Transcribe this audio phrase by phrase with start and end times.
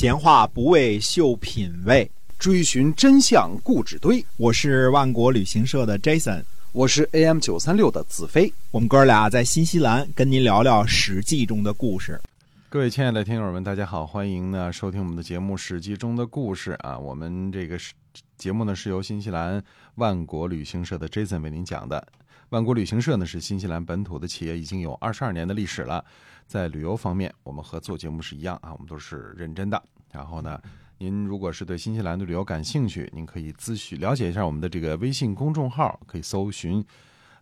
[0.00, 4.24] 闲话不为秀品味，追寻真相固执堆。
[4.38, 6.42] 我是万国旅行社的 Jason，
[6.72, 8.50] 我是 AM 九三六的子飞。
[8.70, 12.18] 我们哥俩在新西兰跟您聊聊《史记》中的故事。
[12.70, 16.98] 各位亲爱的听友们，大家好，欢迎呢收听我们的节目《史记》中的故事啊。
[16.98, 17.92] 我们这个是
[18.38, 19.62] 节目呢是由新西兰
[19.96, 22.02] 万国旅行社的 Jason 为您讲的。
[22.50, 26.04] 万国旅行社呢是新西兰本土的企业，已经有二十二年的历史了。
[26.46, 29.80] 在旅游方面，我们和做节目是一样啊，我们都是认真的。
[30.10, 30.60] 然后呢，
[30.98, 36.84] 您如果是对新西兰的旅游感兴趣，您可以咨询了解一下我们的这个微信公众号，可以搜寻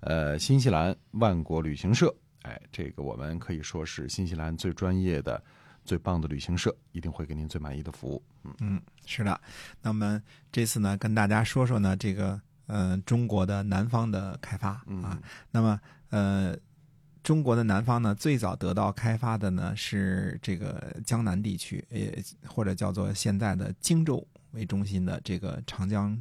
[0.01, 2.15] 呃新西兰万国旅行社。
[2.43, 5.43] 哎，这个我们可以说是新西兰最专业的、
[5.87, 8.23] 最棒的旅行社，一定会给您最满意的服务。
[8.45, 9.41] 嗯嗯，是的。
[9.81, 10.23] 那我们
[10.53, 15.21] 这次呢，跟大家说说呢，这个呃中国的南方的开发啊。
[15.51, 16.57] 那么呃。
[17.21, 26.17] 中国的南方呢，最早得到开发的呢是这个江南地区，也或者叫做现在的荆州为中心的这个长江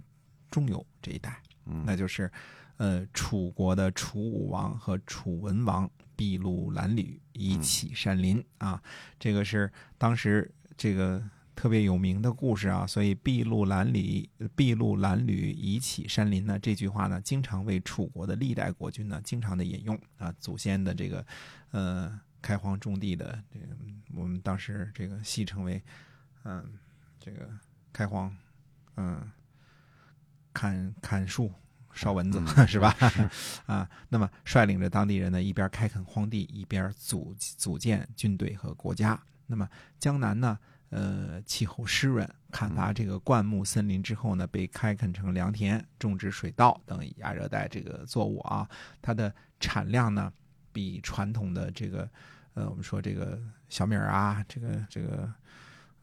[0.52, 1.41] 中游这一带，
[1.86, 2.30] 那就是
[2.76, 8.82] 呃楚国的楚武王和楚文王筚路蓝缕以启山林啊，
[9.18, 11.24] 这个是当时这个。
[11.58, 21.26] 特别有名的故事啊，所以“筚路蓝缕，筚路蓝缕以启山林”呢，这句话呢，经常为楚国的历代国君呢，经常的引用啊，祖先的这个，
[21.72, 23.76] 呃，开荒种地的这个，
[24.14, 25.82] 我们当时这个戏称为，
[26.44, 26.64] 嗯，
[27.20, 27.49] 这个
[27.92, 28.32] 开荒，
[28.98, 29.27] 嗯，
[30.54, 31.52] 砍砍树
[31.92, 32.96] 烧蚊子是吧？
[33.66, 39.20] 啊，那么率领着当地人呢，一边开垦荒地，一边组组建军队和国家。
[39.48, 40.60] 那么江南呢？
[40.90, 48.70] 呃，气候湿润，砍伐这个灌木森林之后呢，被开垦成良田，种植水稻等亚热带这个作物啊，
[49.02, 50.32] 它的产量呢，
[50.71, 52.10] 比传统的这个，
[52.54, 55.34] 呃，我们说这个小米啊，这个这个，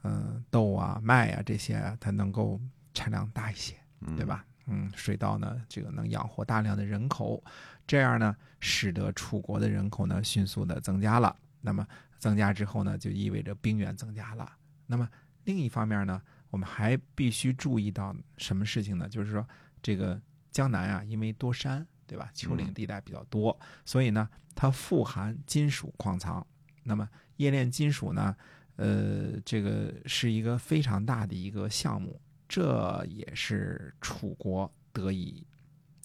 [0.03, 2.61] 呃，豆啊、麦啊这些，啊，它能够
[2.93, 3.75] 产量大一些，
[4.17, 4.45] 对吧？
[4.67, 7.43] 嗯，水稻呢，这个能养活大量的人口，
[7.87, 11.35] 这样呢，使得楚国的人口呢迅速的增加了。
[11.63, 11.87] 那么
[12.19, 14.51] 增加之后呢，就意味着兵源增加了。
[14.87, 15.09] 那么
[15.45, 19.09] 另一方面呢，我们还必须注意到什么事情呢？
[19.09, 19.47] 就是说，
[19.83, 22.31] 这个江南啊，因为多山，对吧？
[22.35, 26.47] 丘陵地带比较多，所以呢，它富含金属矿藏。
[26.83, 28.37] 那么冶炼金属呢，
[28.77, 35.47] 呃，这个是一个非常大的一个项目，这也是楚国得以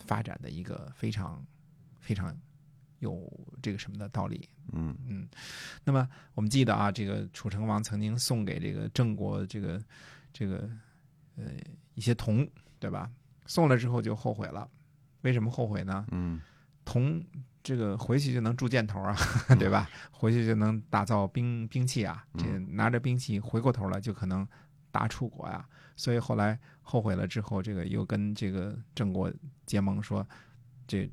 [0.06, 1.46] 发展的一个非常
[2.00, 2.36] 非常。
[3.00, 4.48] 有这个什么的道理？
[4.72, 5.28] 嗯嗯，
[5.84, 9.82] 那么我们记得啊，这个楚成王曾经送给这个郑国这个
[10.32, 10.70] 这个
[11.36, 11.46] 呃
[11.96, 12.48] 一些铜，
[12.80, 13.10] 对吧？
[13.46, 14.70] 送了之后就后悔了，
[15.22, 16.06] 为什么后悔呢？
[16.12, 16.40] 嗯，
[16.86, 17.24] 铜
[17.64, 19.16] 这个回去就能铸箭头啊，
[19.58, 19.90] 对吧？
[20.12, 24.48] 回去就能打造兵兵器啊，这拿着兵器回过头来就可能
[24.92, 29.34] 打楚国呀，所以后来后悔了之后，这个又跟这个郑国
[29.66, 30.28] 结盟说
[30.86, 31.10] 这。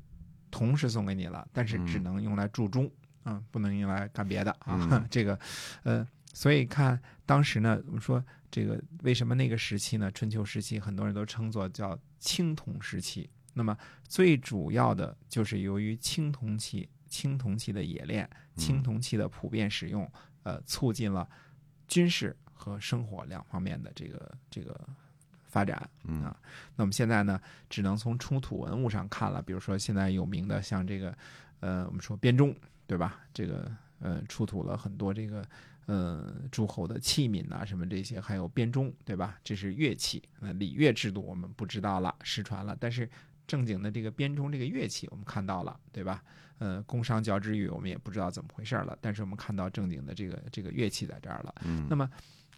[0.57, 2.89] 铜是送给你了，但是只能用来铸钟，
[3.25, 5.05] 嗯，不能用来干别的啊。
[5.11, 5.39] 这个，
[5.83, 10.11] 呃，所以看当时呢，我们说这个为什么那个时期呢？
[10.11, 13.29] 春秋时期很多人都称作叫青铜时期。
[13.53, 21.29] 那么最主要的就是由于青铜器、青铜器的冶炼、青铜器的普遍使用，呃，促进了
[21.87, 24.89] 军事和生活两方面的这个这个。
[25.57, 25.75] 发展
[26.23, 26.37] 啊，
[26.75, 29.41] 那我们现在呢，只能从出土文物上看了。
[29.41, 31.17] 比如说，现在有名的像这个，
[31.61, 33.21] 呃，我们说编钟，对吧？
[33.33, 35.43] 这个呃，出土了很多这个
[35.87, 39.39] 呃诸侯的器皿呐，什么这些，还有编钟，对吧？
[39.43, 40.21] 这是乐器。
[40.39, 42.77] 那礼乐制度我们不知道了，失传了。
[42.79, 43.09] 但是
[43.47, 46.23] 正经的这个编钟这个乐器，我们看到了，对吧？
[46.59, 48.95] 呃，工商角徵羽，我们也不知道怎么回事了。
[49.01, 51.55] 但是我们看到正经的这个这个乐器在这儿了。
[51.65, 52.07] 嗯，那么。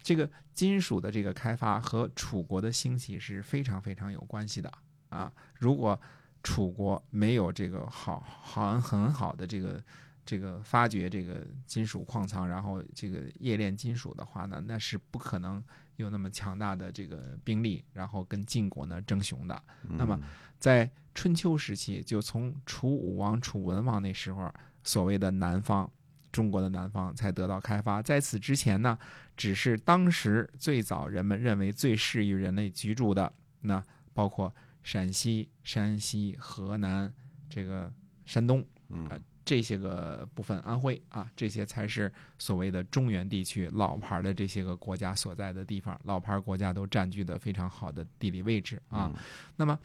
[0.09, 4.73] 这个金属的这个开发和楚国的兴起是非常非常有关系的
[5.09, 5.31] 啊！
[5.53, 6.01] 如果
[6.41, 9.83] 楚国没有这个好好很好的这个
[10.25, 15.63] 这个发掘这个金属矿藏，然后这个冶炼金属的话呢，那是不可能
[15.97, 19.63] 有那么强大的这个兵力，然后跟晋国呢争雄的。
[19.83, 20.19] 那么
[20.57, 24.51] 在春秋时期，就从楚武王、楚文王那时候，
[24.83, 25.87] 所谓的南方。
[26.31, 28.97] 中国的南方才得到开发，在此之前呢，
[29.35, 33.83] 只是当时最早人们认为最适于人类居住的，那
[34.13, 34.53] 包括
[34.83, 37.11] 陕西、山西、河南、
[37.49, 37.91] 这个
[38.25, 38.63] 山东，
[39.09, 49.11] 啊这些个部分，安徽啊，这些才是所谓的中原地区老牌的这些个国家所在的地方，老牌国家都占据的非常好的地理位置啊。
[49.55, 49.77] 那么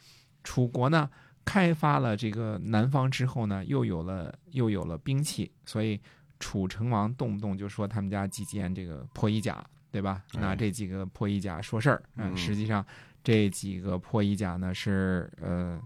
[0.43, 1.09] 楚国呢，
[1.43, 5.99] 开发了这个南方之后呢，又有了又有了兵器，所以。
[6.39, 10.23] 楚成王动不动就说他们家几件这个破衣甲，对吧？
[10.33, 12.85] 哎拿这几个破衣甲说事儿，嗯实际上
[13.23, 15.81] 这几个破衣甲呢是呃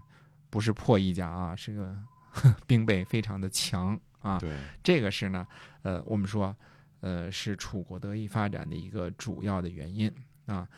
[0.50, 1.96] 不是破衣甲啊，是个
[2.66, 4.38] 兵备非常的强啊。
[4.38, 5.46] 对，这个是呢，
[5.82, 6.54] 呃，我们说，
[7.00, 10.12] 呃，是楚国得以发展的一个主要的原因
[10.46, 10.68] 啊。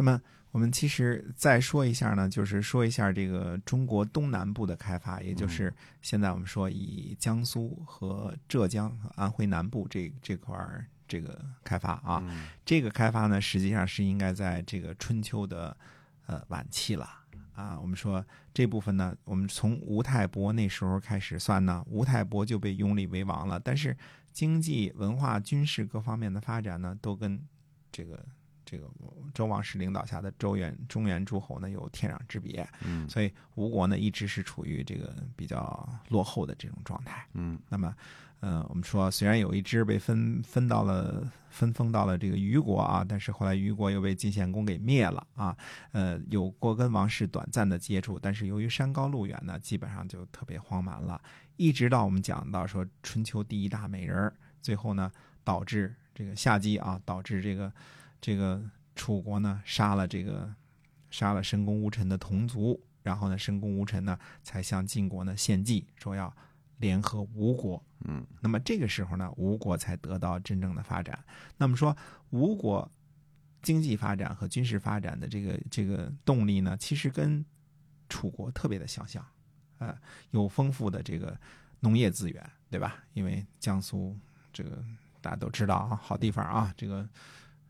[0.00, 0.18] 那么，
[0.50, 5.70] 我们其实再说一下呢，就是说一下这个中国东南部的开发，也就是
[6.00, 15.76] 现在我们说以江苏和浙江、安徽南部这这块儿这个开发啊，嗯这个开发呢，实际上是应该在这个春秋的
[16.24, 17.06] 呃晚期了
[17.52, 17.78] 啊。
[17.78, 18.24] 我们说
[18.54, 23.60] 这部分呢，我们从吴太伯那时候开始算呢，吴太伯就被拥立为王了。
[23.60, 23.94] 但是
[24.32, 27.38] 经济、文化、军事各方面的发展呢，都跟
[27.92, 28.24] 这个
[28.70, 28.88] 这个
[29.34, 32.68] 周王室领导下的周原中原诸侯呢有天壤之别。
[32.84, 37.26] 嗯所以吴国呢一直是处于这个比较落后的这种状态。
[37.34, 37.92] 嗯那么，
[38.38, 45.56] 呃，我们说虽然有一支被分分到了分封到了这个虞国啊，但是后来虞国又被晋献公给灭了啊。
[45.90, 51.20] 呃，有过跟王室短暂的接触，但是由于山高路远呢，基本上就特别荒蛮了。
[51.56, 54.32] 一直到我们讲到说春秋第一大美人儿，
[54.62, 55.10] 最后呢
[55.42, 57.70] 导致这个夏姬啊，导致这个
[58.20, 58.62] 这个
[58.94, 60.54] 楚国呢杀了这个
[61.10, 66.34] 杀了申公吴臣的同族，然后呢申公吴臣呢才向晋国呢献计，说要
[66.78, 67.82] 联合吴国。
[68.04, 71.22] 嗯那么这个时候呢，吴国才得到真正的发展。
[71.58, 71.94] 那么说，
[72.30, 72.90] 吴国
[73.60, 77.44] 经济发展和军事发展的这个这个动力呢，其实跟
[78.08, 79.22] 楚国特别的相像，
[79.78, 79.94] 呃，
[80.30, 81.38] 有丰富的这个
[81.80, 83.04] 农业资源，对吧？
[83.12, 84.16] 因为江苏
[84.50, 84.82] 这个
[85.20, 87.06] 大家都知道啊，好地方啊，这个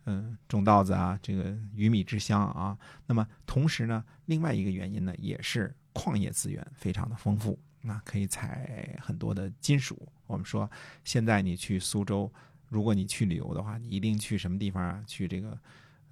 [0.07, 2.77] 嗯、种稻子啊，这个鱼米之乡啊。
[3.07, 7.59] 那么同时呢，另外一个原因呢，也是矿业资源非常的丰富。
[7.83, 10.07] 那可以采很多的金属。
[10.27, 10.71] 我们说，
[11.03, 12.31] 现在你去苏州，
[12.69, 15.03] 如果你去旅游的话，你一定去什么地方啊？
[15.07, 15.59] 去这个，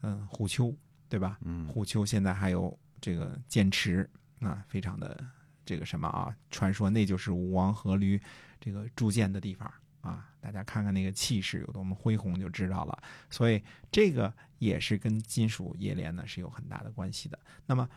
[0.00, 0.74] 嗯，虎丘，
[1.08, 1.38] 对吧？
[1.42, 4.08] 嗯虎丘现在还有这个剑池
[4.40, 5.22] 啊，非常的
[5.64, 6.34] 这个什么啊？
[6.50, 8.18] 传说那就是吴王阖闾
[8.58, 9.70] 这个铸剑的地方
[10.08, 10.24] 啊。
[10.40, 13.02] 大家看看那个气势有多么恢宏就知道了。
[13.28, 17.38] 所以这个也是跟金属冶炼呢是有很大的关系的。
[17.66, 17.88] 那么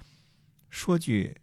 [0.70, 1.36] 说句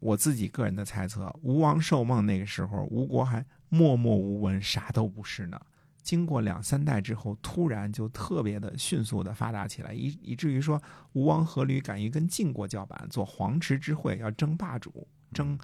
[0.00, 5.60] 我自己个人的猜测，吴王寿梦那个时候，吴国还默默无闻，啥都不是呢。
[6.02, 10.82] 经过两三代之后，突然就特别的迅速的发达起来，以以至于说
[11.12, 15.58] 吴王阖闾敢于跟晋国叫板，做黄池之会，要争霸主，争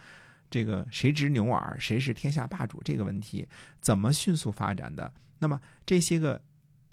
[0.54, 3.44] 这个谁执牛耳，谁是天下霸主这个问题，
[3.80, 5.12] 怎么迅速发展的？
[5.40, 6.40] 那么这些个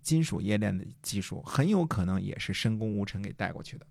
[0.02, 3.86] 金属冶炼的技术，很有可能也是申公吴臣给带过去的，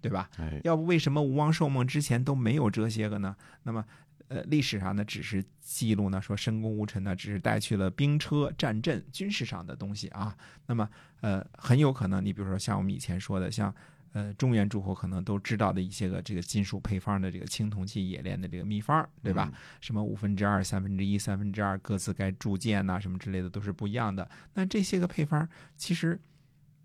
[0.00, 0.28] 对吧？
[0.38, 3.36] 哎要不为什么吴王寿梦之前都没有这些个呢？
[3.62, 3.84] 那么，
[4.26, 10.36] 呃，历史上呢只是记录呢说申公吴臣呢只是带去了兵车、战阵、军事上的东西啊。
[10.66, 10.90] 那么，
[11.20, 13.72] 呃，很有可能你比如说像我们以前说的，像
[14.12, 19.52] 呃中原诸侯可能都知道的一些个这个金属配方的这个青铜器冶炼的这个秘方，对吧？
[19.80, 24.28] 什么五分之二、三分之一、三分之二各自该铸剑呐、什么之类的都是不一样的。
[24.54, 26.20] 那这些个配方其实。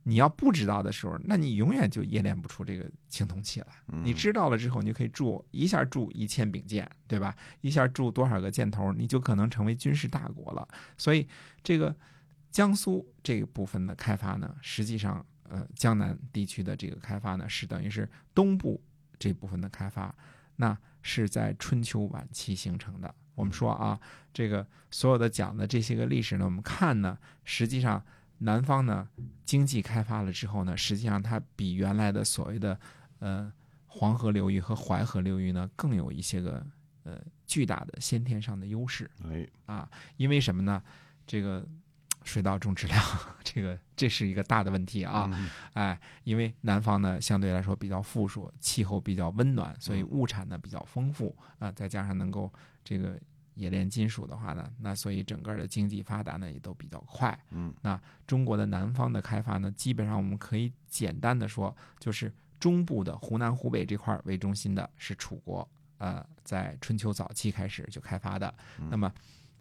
[0.10, 3.68] 你要不知道的时候，那你永远就冶炼不出这个青铜器来。
[3.92, 7.36] 嗯你知道了之后，你就可以铸一下铸一千柄剑，对吧？
[7.60, 10.66] 一下铸多少个箭头，你就可能成为军事大国了。
[10.98, 11.28] 所以，
[11.62, 11.94] 这个
[12.52, 18.82] 江苏这个部分的开发呢，实际上，呃，江南地区的这个开发呢，是等于是东部
[19.18, 20.14] 这部分的开发，
[20.56, 23.14] 那是在春秋晚期形成的。
[23.36, 24.00] 我们说啊，
[24.34, 28.04] 这个所有的讲的这些个历史呢，我们看呢，实际上
[28.40, 29.08] 南方呢
[29.46, 32.80] 经济开发了之后呢，实际上它比原来的所谓的
[33.20, 33.52] 呃
[33.86, 36.66] 黄河流域和淮河流域呢，更有一些个
[37.04, 39.90] 呃巨大的先天上的优势哎啊。
[40.18, 40.82] 因为什么呢？
[41.26, 41.68] 这个
[42.28, 43.02] 水稻种植量，
[43.44, 45.30] 这个这是一个大的问题啊。
[45.34, 52.52] 嗯哎，因为南方呢相对来说比较富庶，气候比较温暖，所以嗯物产呢比较丰富啊、再加上能够
[52.84, 53.18] 这个
[53.56, 57.38] 冶炼金属的话呢，那所以整个的经济发达呢也都比较快。
[57.52, 65.68] 嗯那中国的南方的开发呢，基本上我们可以简单的说，就是中部的湖南、湖北这块儿为中心的是楚国，
[65.98, 68.54] 呃，在春秋早期开始就开发的。
[68.80, 69.12] 嗯那么，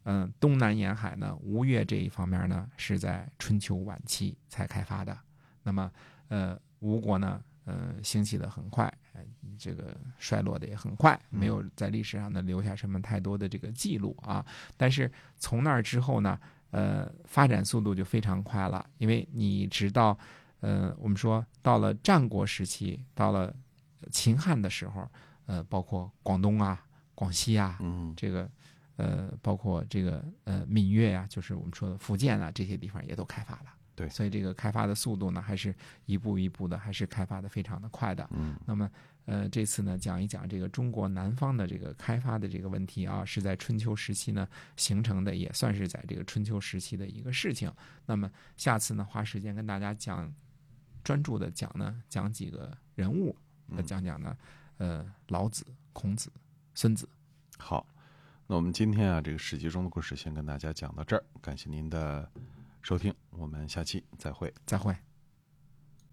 [0.08, 5.16] 嗯、东南沿海呢，吴越这一方面呢，是在春秋晚期才开发的。
[5.64, 5.90] 那么，
[6.28, 9.20] 呃，吴国呢，呃，兴起的很快，呃
[9.58, 14.46] 这个衰落的也很快，没有在历史上呢留下什么太多的这个记录啊。
[14.76, 16.38] 但是从那儿之后呢，
[16.70, 20.16] 呃，发展速度就非常快了，因为你直到，
[20.60, 23.52] 呃，我们说到了战国时期，到了
[24.12, 25.10] 秦汉的时候，
[25.46, 28.48] 呃，包括广东啊、广西啊，嗯这个，
[28.96, 35.74] 呃，包括这个呃闽粤啊，就是我们说的福建啊这些地方也都开发了对所以这个开发的速度呢，还是
[36.04, 38.28] 一步一步的，还是开发的非常的快的。
[38.30, 38.90] 嗯那么，
[39.24, 47.72] 呃，这次呢，讲一讲这个中国南方的这个开发的这个问题啊，是在春秋时期呢形成的，也算是在这个春秋时期的一个事情。
[48.04, 50.30] 那么，下次呢，花时间跟大家讲，
[51.02, 53.34] 专注的讲呢，讲几个人物，
[53.74, 54.36] 呃讲讲呢，
[54.76, 56.30] 呃，老子、孔子、
[56.74, 57.08] 孙子。
[57.56, 57.86] 好，
[58.48, 62.30] 那我们今天啊，这个史记中的故事先跟大家讲到这儿，感谢您的
[62.80, 64.54] 收听，我们下期再会。
[64.64, 65.05] 再会。